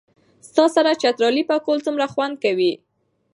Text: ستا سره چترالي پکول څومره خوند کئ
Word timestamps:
ستا 0.49 0.65
سره 0.75 0.91
چترالي 1.01 1.43
پکول 1.49 1.77
څومره 1.85 2.05
خوند 2.13 2.35
کئ 2.43 2.63